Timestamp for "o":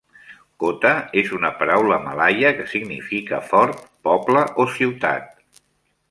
4.63-4.67